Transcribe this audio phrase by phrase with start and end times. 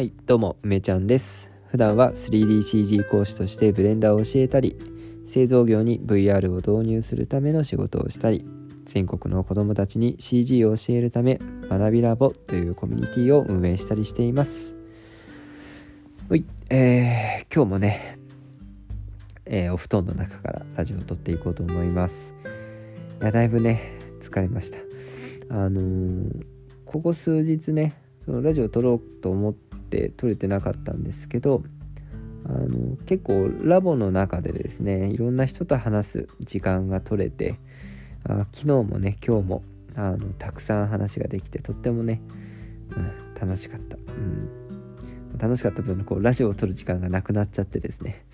[0.00, 1.50] はい、どうも、梅ちゃんです。
[1.66, 4.78] 普段は 3DCG 講師としてブレンダーを教えたり、
[5.26, 8.46] 製造業に VR を導入するための仕事をしたり、
[8.86, 11.38] 全国の子どもたちに CG を教えるため、
[11.68, 14.74] 学びラボというコミュニティを運営したりしています。
[16.30, 18.18] はい、えー、今日もね、
[19.44, 22.32] えーお布団の中からラジオを撮っていこうと思います。
[23.20, 24.78] いや、だいぶね、疲れました。
[25.50, 26.46] あのー
[26.86, 27.92] ここ数日ね、
[28.24, 29.69] そのラジオを撮ろうと思って
[30.16, 31.62] 撮れてなかったんですけど
[32.46, 37.56] あの結構ラボの中でですねいろんな人と話す時間が取れて
[38.24, 39.62] あ昨日もね今日も
[39.94, 42.22] あのたくさん話ができてとってもね、
[42.96, 44.48] うん、楽しかった、うん、
[45.38, 48.24] 楽しかった分こうラジオを撮る時間がなくなっちゃってですね、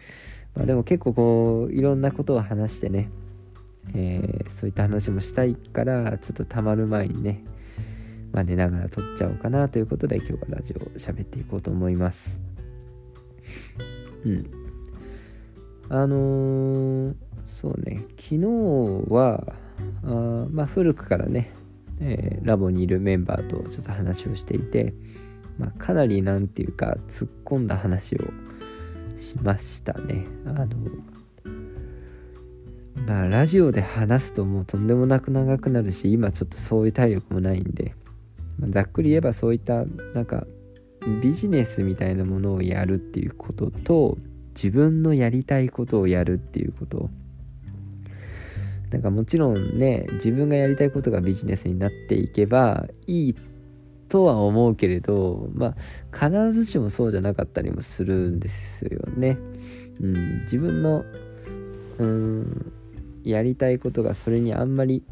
[0.55, 3.11] まあ、でも結構こういろんなことを話してね、
[3.95, 7.45] えーそういった話もしたいからちょっとたまる前にね
[8.33, 12.39] まあ、寝ながら撮っちゃおうかなということで今日はラジオを喋っていこうと思います。
[14.25, 14.51] うん。
[15.89, 17.15] あのー
[17.47, 18.47] そうね、昨日
[19.09, 19.55] は、
[20.03, 21.53] あまあ、古くからね、
[22.01, 24.95] えーラボにいるメンバーとちょっと話をしていて、
[25.59, 28.19] まあ、かなりなんていうか突っ込んだ話を
[29.17, 30.27] しましたね。
[30.45, 30.67] あの
[33.07, 37.95] まあラジオで話すともうとんでもなく長くなるし今ちょっとそういう体力もないんで、
[38.61, 40.47] ざっくり言えばそういったなんか
[41.23, 44.19] ビジネスみたいなものをやるっていうことと
[44.55, 47.11] 自分のやりたいことをやるっていうこと
[48.91, 53.37] なんかもちろんね自分がやりたいことがビジネスになっていけばいい
[54.09, 55.75] とは思うけれどま
[56.13, 59.37] あ必ずしもそうじゃなかったりもするんですよね。
[60.01, 61.05] うん、自分の
[61.99, 62.73] うん
[63.25, 65.03] やりたいことがそれにあんまり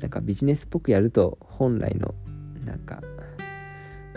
[0.00, 2.14] なんかビジネスっぽくやると本来の
[2.64, 3.02] なんか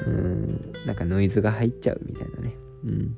[0.05, 2.53] うんなんかノイズが入っちゃうみたいなね。
[2.83, 3.17] うん。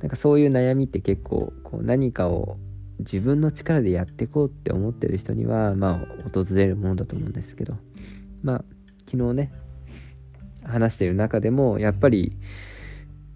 [0.00, 2.56] なんかそういう悩みって結構こう何かを
[3.00, 7.76] 自分の力でやっていこうって思ってる人にはまあ訪れるものだと思うんですけど。
[8.42, 8.64] まあ
[9.10, 9.52] 昨日ね
[10.62, 12.36] 話してる中でもやっぱり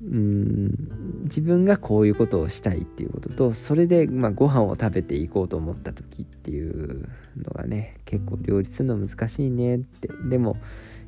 [0.04, 10.08] うん自分がこういうことをしたいっていうこととそれでまあご飯を食べていこうと思った時っていうのがね結構両立するの難しいねって。
[10.28, 10.56] でも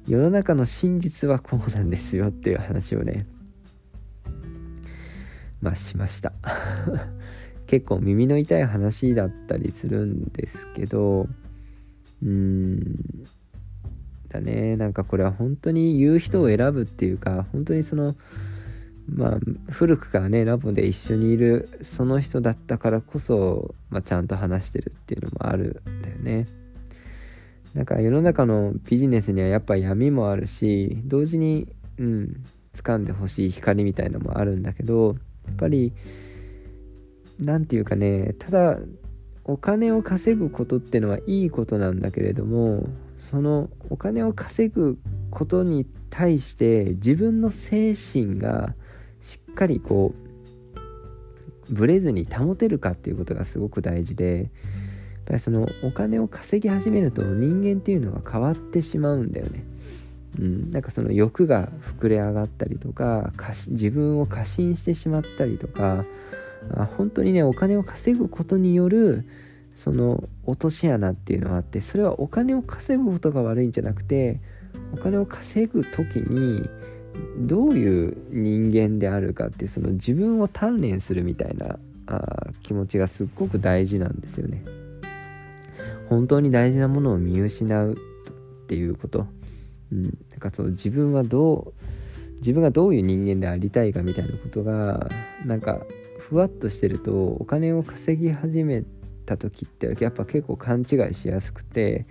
[0.06, 3.26] 世の中の真実はこうなんですよっていう話をね
[5.60, 6.32] まあしました。
[7.66, 11.26] 結構耳の痛い話だったりするんですけど
[12.22, 12.98] うーん
[14.28, 14.76] だね。
[14.76, 18.14] なんかこれは本当に言う人を選ぶっていうか本当にその
[19.08, 19.38] まあ
[19.70, 26.46] 古くからねラボで一緒にいるその人だったからこそ、まあ、ちゃんと話してるっていうのもあるんだよね。
[27.74, 31.66] なんか世の中のビジネスにはやっぱ闇もあるし同時に
[31.98, 32.44] うん
[32.74, 35.16] 掴んでほしい光みたいのもあるんだけど
[35.46, 35.92] やっぱり
[37.38, 38.78] なんていうかねただ
[39.44, 42.88] お金を稼ぐことってのはいいことなんだけれども
[43.18, 44.98] そのお金を稼ぐ
[45.30, 48.74] ことに対して自分の精神が
[49.54, 50.14] かりこ
[51.68, 54.48] うブレずに保てるかっていうことがすごく大事でやっ
[55.26, 59.64] ぱりそのお金を稼ぎ始めると人間っていうのは変わってしまうんだよね。
[60.38, 61.68] うん、なんかその欲が
[62.00, 63.32] 膨れ上がったりとか
[63.68, 66.04] 自分を過信してしまったりとか
[66.74, 69.24] あ本当にねお金を稼ぐことによる
[69.76, 74.40] その落とし穴っていうのがあってそれはお金を稼ぐことが悪いんじゃなくて
[74.92, 76.68] お金を稼ぐ時に
[77.38, 84.64] どういう人間であるかっていうその自分を鍛錬するみたいなあ気持ちがすっごく大事なんですよね。
[86.08, 89.26] 本当に大事なものを見失うっていうこと、
[89.90, 91.84] うん、なんかその自分はどう
[92.38, 95.08] 自分がどういう人間でありたいかみたいなことが
[95.46, 95.80] なんか
[96.18, 98.84] ふわっとしてるとお金を稼ぎ始め
[99.24, 102.06] た時ってやっぱ結構勘違いしやすくて、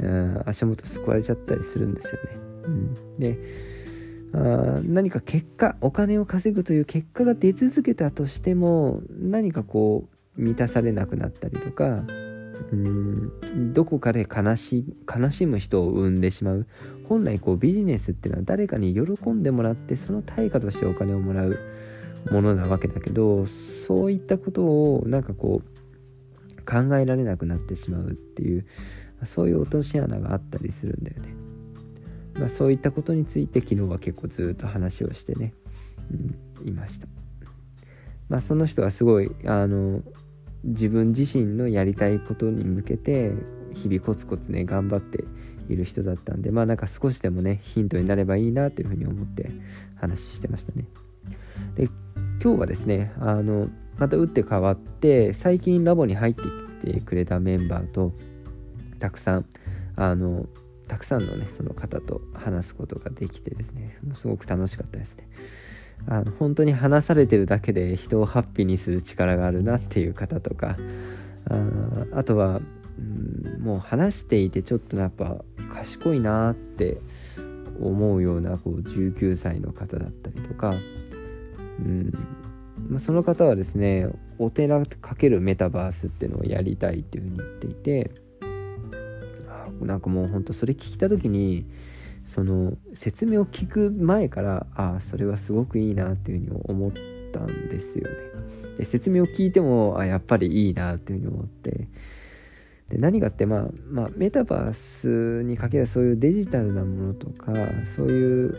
[0.00, 2.30] うん、足元すくわれちゃったりするんですよね。
[2.64, 3.38] うん、で
[4.36, 12.04] あ何か結果お金を稼ぐという結果が出続けたとしても何かこう満たされなくなったりとか
[12.72, 16.66] うんどこかで悲し悲しむ人を生んでしまう
[17.08, 21.58] 本来こうビジネスっていうのは誰かに喜んでもらってその対価としてお金をもらう
[22.30, 28.66] ものなわけだけどそういったことをなんかこう考えられなくなってしまうっていう
[29.24, 31.45] そういう落とし穴があったりするんだよね。
[32.38, 35.54] まあ、そういったことについて昨日は結構ずっと話をしてね、
[36.60, 37.06] うん、いました。
[38.28, 40.02] まあその人はすごいあの
[40.64, 43.32] 自分自身のやりたいことに向けて
[43.72, 45.24] 日々コツコツね頑張って
[45.68, 49.50] いる人だったんでまあなんか少しでもねヒントになればいいなというふうに思って
[49.96, 50.86] 話してましたね
[51.76, 51.88] で
[52.42, 53.68] 今日はですねあの
[53.98, 58.12] また打って変わって最近ラボに入ってきてくれたメンバーと
[58.98, 59.46] たくさん
[59.96, 60.46] あの
[60.88, 65.28] たくさんのねその方と話すことができてですねすごく楽しかったですね。
[66.08, 70.76] あの本当に話されてるだけで人をハッピーにする力があるなっていう方とか
[71.48, 72.60] ああとは、
[72.98, 75.38] うん、もう話していてちょっとやっぱ
[75.72, 76.98] 賢いなって
[77.80, 80.74] 思うようなこう19歳の方だったりとか、
[81.80, 82.12] うん
[82.88, 88.10] まあ、その方はですねお寺×メタバースっていうのをやりたいっていうふうに言っていて
[89.82, 91.66] なんかもうほんとそれ聞いた時に
[92.24, 96.92] その説明を聞く前からああそれはすごくいいなっていうふうに思っ
[97.32, 98.16] たんですよね。
[98.78, 101.88] で説明を聞いてもあやっぱりいいなっていうふうに思って
[102.90, 107.52] で何がってまあ、まあ、メタバースにかけるそういうデジタルなものとか
[107.96, 108.58] そういう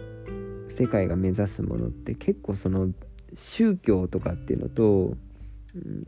[0.69, 2.89] 世界が目指すものって結構その
[3.35, 5.15] 宗教とかっていうのと、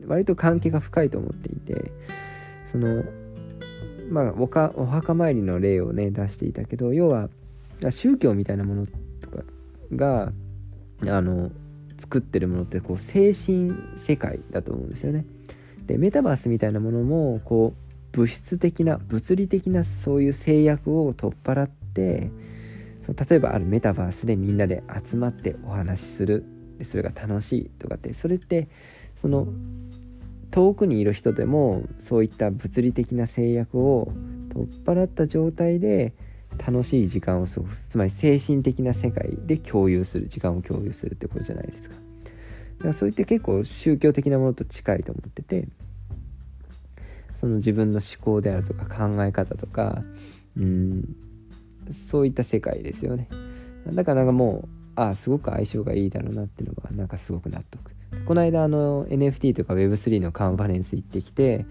[0.06, 1.92] 割と関係が深いと思っていて
[2.66, 3.04] その
[4.10, 7.28] まあおかお墓参りの例をね出していたけど要は
[7.90, 8.86] 宗教みたいなもの
[9.20, 9.44] とか
[9.94, 10.32] が
[11.06, 11.50] あの
[11.96, 15.24] 作ってるものってこう精神世界だと思うんですよね。
[15.86, 22.30] でメタバースみたいなものもこう物質的な物理的なそういう制約を取っ払って
[23.02, 26.44] その例えばあるメタバースでみんなで集まってお話しする
[26.84, 28.68] それが楽しいとかってそれって
[29.16, 29.48] その
[30.50, 34.12] 遠くにいる人でもそういった物理的な制約を
[34.52, 36.12] 取っ払った状態で
[36.58, 37.88] 楽しい時間を過ごす。
[37.88, 41.96] つまり精神的な世界で共有する時間を共有するってことじゃないですか。
[42.78, 45.68] だからそういって結構宗教的なものと近いと思ってて
[47.36, 50.02] その自分の思考であるとか考え方とか
[50.56, 51.16] うん
[51.92, 53.28] そういった世界ですよね。
[53.86, 57.92] だからなんかもうああすごく相性がいいだろうなっていうのがなんかすごく納得。
[58.30, 61.66] この間あの NFT とか Web3 のカンファレンス行ってきて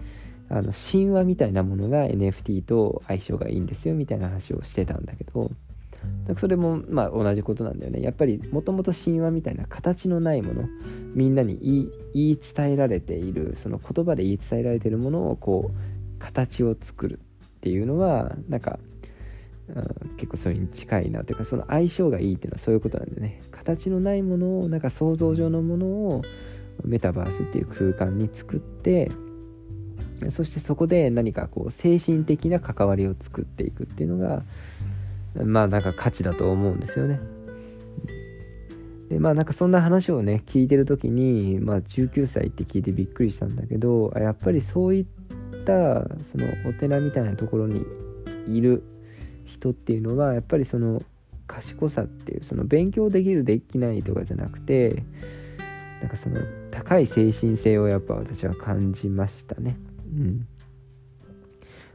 [0.50, 5.50] あの神話みたいなものが NFT と相性がいいんですよみたいな話をしてたんだけど
[6.36, 8.02] それもまあ同じことなんだよね。
[8.02, 10.68] やっぱりもともと神話みたいな形のないもの
[11.14, 18.78] みんなに言い伝えられているその言葉で言い伝えられているものをこう形を作るっていうのはなんか、
[20.16, 26.22] 結構それに近いなというかその相性がいいっていうのはそういうことなんだよね形のないものをなんか想像上のものを
[26.84, 29.10] メタバースっていう空間に作って
[30.30, 34.42] そしてそこで何かこう精神的な関わりを作っていくっていうのが
[35.42, 37.20] まあなんか価値だと思うんですよね。
[39.08, 45.06] でまあなんかそんな話をね聞いてる時にまあ19歳って聞いてびっくりしたんだけどやっぱりそういっ
[45.64, 47.84] たそのお寺みたいなところに
[48.48, 48.84] いる
[49.60, 51.00] 人っていうのはやっぱりその
[51.46, 55.02] 賢さっていうその勉強できるできないとかじゃなくて
[56.00, 56.40] なんかその
[56.70, 59.76] 高い精神性をやっぱ私は感じましたね。
[60.16, 60.46] うん。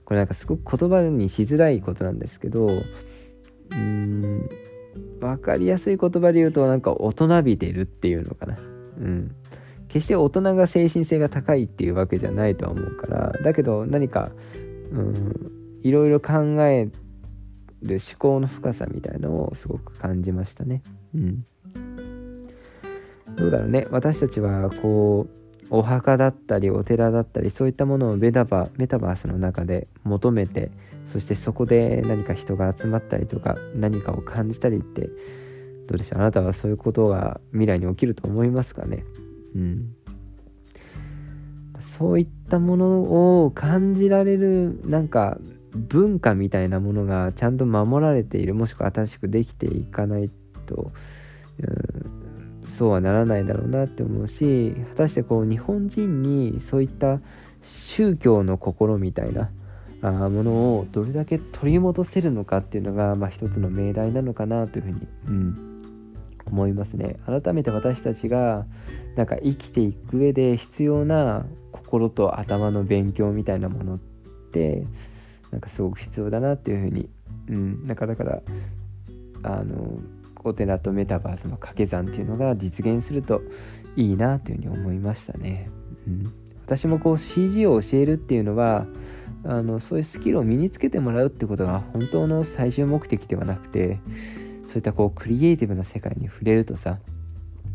[0.06, 2.84] これなんかすごく言葉にしづらいことなんですけど
[3.72, 4.50] うん
[5.20, 8.58] 分かりやすい言葉で言うとなんか大人びてるっていうのかな
[9.00, 9.36] うん
[9.88, 14.32] 決して大人が精神性が高いっていうわけじゃないとは思うからだけど何か
[14.92, 15.52] うん
[15.82, 16.34] いろいろ考
[16.68, 16.90] え
[17.86, 20.82] る思考の深さみたいのをすごく感じましたね。
[21.14, 21.46] うん。
[23.36, 23.88] どうだろうね。
[23.92, 30.72] 私たちはこうお墓だったりお寺だったりそういったものをメタバメタバースの中で求めて
[31.12, 35.10] そしてそこで何か人が集まったりとか何かを感じたりって
[35.88, 36.20] どうでしょう。
[36.20, 39.06] あなたはそういうことが未来に起きると思いますかね。
[39.56, 39.96] うん。
[41.98, 45.38] そういったものを感じられるなんか
[45.76, 50.30] 文化みたいなものがちゃんと守られているもしくは新しくできていかない
[50.66, 50.92] と、
[51.60, 52.26] うん
[52.68, 57.20] そうはならないだろうなって思うし果たしてこう日本人にそういった
[57.62, 59.50] 宗教の心みたいな
[60.02, 65.84] あものをどれだけ取り戻せるのかっていうのが、まあ、一つの命題なのかなというふうに、うん、
[66.46, 67.18] 思いますね。
[67.26, 68.66] 改めて私たちが
[69.16, 74.00] なんか生きていく上で必要な心と頭の勉強みたいなものっ
[74.52, 74.86] て
[75.56, 77.10] なんかすごく必要だなっていうふうに、
[77.48, 78.42] うん、なんかだから
[79.44, 80.00] あの
[80.44, 83.42] お寺とメタバースの掛け算っていうのが実現すると
[83.96, 85.70] いいなというふうに思いましたね。
[86.06, 86.34] うん、
[86.66, 88.86] 私もこう CG を教えるっていうのは
[89.46, 94.02] あのそういうスキルを身につけてもらうってことが本当の最終目的ではなくて
[94.66, 97.00] そういったこうクリエイティブな世界に触れるとさ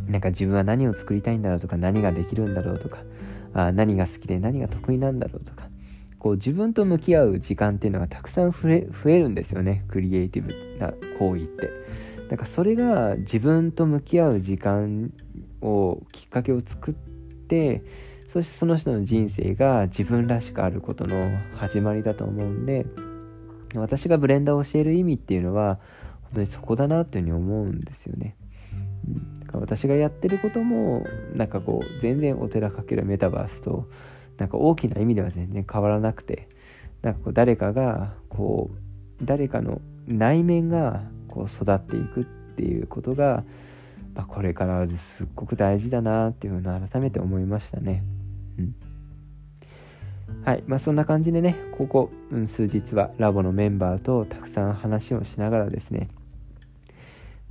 [0.07, 2.99] なんか自分は何を作りたいんだろうとか何ができるんだろうとか
[3.55, 5.70] あ何が好きで何が得意なんだろうとか
[6.21, 9.85] こう自分と向き合う時間っていうのがたくさん増えるんですよね。
[9.89, 11.71] クリエイティブな行為って。
[12.31, 15.13] だからそれが自分と向き合う時間
[15.63, 17.83] をきっかけを作って
[18.29, 22.87] そしてその人の人生が自分らしくあることの始まりだと思うんで
[23.75, 25.81] 私がブレンダーを教える意味っていうのは
[26.23, 28.37] 本当にそこだなというふうに思うんですよね。
[29.53, 33.89] 私がやってることもなんかこう全然お寺かけるメタバースと
[34.41, 36.49] なんか大きな意味では全然変わらなくて
[37.03, 38.71] なんかこう誰かがこ
[39.21, 43.45] う誰かの内面がこう育っていくっていうことが、
[44.15, 48.03] まあ、これからすっごく大事だなっていうのを改めて思いましたね。
[48.59, 48.75] うん
[50.45, 50.65] はい。
[50.67, 56.09] まあそんな感じでね、ここ、うん、数日はラボのメンバーとたくさん話をしながらですね、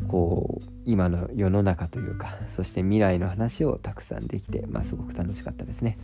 [0.07, 5.97] こう、今の世の中というか、そして未来の話をたくさんできて、まあすごく楽しかったですね。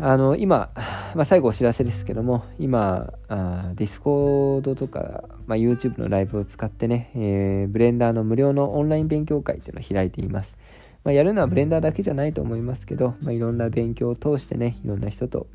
[0.00, 0.70] あの、今、
[1.14, 10.56] まあ最後お知らせですけども、今、あ Discord とか、まあ、YouTube のライブを使ってね、えー、ブレンダーの無料のオンライン勉強会っていうのを開いています。
[11.04, 15.46] まあ、やるのはブレンダーだけじゃないと思いますけど、まあ、いろんな勉強を通してね、いろんな人と、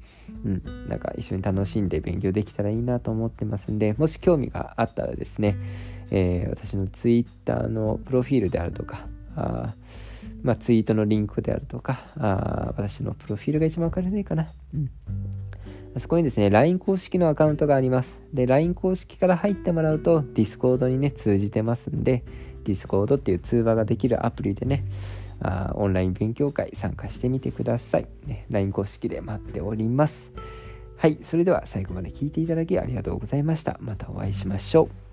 [0.43, 5.55] うん、なんか一緒に楽しんで勉強できたらいいなと思ってますんで、もし興味があったらですね、
[6.11, 9.75] えー、私の Twitter のプロフィールであるとか、あ
[10.45, 14.47] まあ、ツイートのリンクであるとか、あ私のプロフィールが一番わかりやすいかな。
[14.73, 14.89] うん
[15.99, 18.19] そこにですね、LINE 公式のアカウントがあります。
[18.33, 22.25] で、LINE 公式から入ってもらうと、Discord にね、通じてますんで、
[22.65, 24.83] Discord っていう通話ができるアプリでね、
[25.39, 28.45] あオンライン勉強会参加してみてください、ね。
[28.49, 30.33] LINE 公式で待っております。
[30.97, 33.77] はい、それでは最後まで聞いていただきありがとうございました。
[33.79, 35.04] またお会いしましょう。